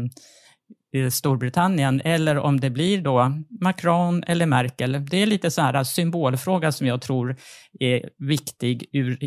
Storbritannien 1.11 2.01
eller 2.05 2.37
om 2.37 2.59
det 2.59 2.69
blir 2.69 3.01
då 3.01 3.31
Macron 3.61 4.23
eller 4.27 4.45
Merkel. 4.45 5.05
Det 5.05 5.17
är 5.17 5.25
lite 5.25 5.51
så 5.51 5.61
här 5.61 5.83
symbolfråga 5.83 6.71
som 6.71 6.87
jag 6.87 7.01
tror 7.01 7.35
är 7.79 8.09
viktig 8.17 8.89
ur, 8.91 9.19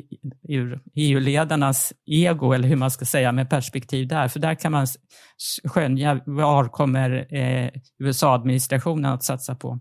ur 0.49 0.81
EU-ledarnas 0.95 1.93
ego, 2.07 2.53
eller 2.53 2.69
hur 2.69 2.77
man 2.77 2.91
ska 2.91 3.05
säga, 3.05 3.33
med 3.33 3.51
perspektiv 3.51 4.09
där. 4.09 4.29
För 4.29 4.41
där 4.41 4.55
kan 4.55 4.73
man 4.73 4.87
skönja 5.65 6.21
var 6.27 6.69
kommer 6.69 7.35
eh, 7.35 7.71
USA-administrationen 7.99 9.13
att 9.13 9.25
satsa 9.25 9.55
på. 9.55 9.79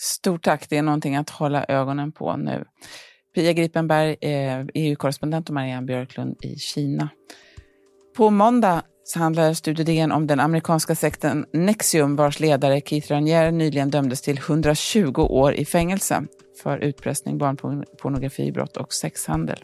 Stort 0.00 0.42
tack, 0.42 0.66
det 0.68 0.76
är 0.76 0.82
någonting 0.82 1.16
att 1.16 1.30
hålla 1.30 1.64
ögonen 1.68 2.12
på 2.12 2.36
nu. 2.36 2.64
Pia 3.34 3.52
Gripenberg, 3.52 4.16
eh, 4.20 4.66
EU-korrespondent 4.74 5.48
och 5.48 5.54
Marianne 5.54 5.86
Björklund 5.86 6.36
i 6.44 6.56
Kina. 6.56 7.08
På 8.16 8.30
måndag 8.30 8.82
så 9.04 9.18
handlar 9.18 9.54
Studio 9.54 9.84
DN 9.84 10.12
om 10.12 10.26
den 10.26 10.40
amerikanska 10.40 10.94
sekten 10.94 11.46
Nexium 11.52 12.16
vars 12.16 12.40
ledare 12.40 12.80
Keith 12.80 13.12
Ranier 13.12 13.50
nyligen 13.50 13.90
dömdes 13.90 14.22
till 14.22 14.38
120 14.38 15.20
år 15.20 15.54
i 15.54 15.64
fängelse 15.64 16.26
för 16.62 16.78
utpressning, 16.78 17.38
barnpornografibrott 17.38 18.76
och 18.76 18.92
sexhandel. 18.92 19.58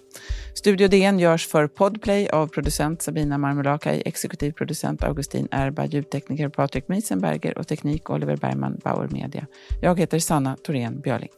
Studio 0.55 0.89
DN 0.89 1.19
görs 1.19 1.47
för 1.47 1.67
Podplay 1.67 2.29
av 2.29 2.47
producent 2.47 3.03
Sabina 3.03 3.39
Marmulakai, 3.39 4.03
exekutiv 4.05 4.53
producent 4.53 5.03
Augustin 5.03 5.49
Erba, 5.51 5.85
ljudtekniker 5.85 6.49
Patrik 6.49 6.89
Miesenberger 6.89 7.59
och 7.59 7.69
teknik 7.69 8.11
Oliver 8.11 8.37
Bergman, 8.37 8.81
Bauer 8.85 9.09
Media. 9.09 9.47
Jag 9.81 9.99
heter 9.99 10.19
Sanna 10.19 10.57
Thorén 10.57 11.01
Björling. 11.01 11.31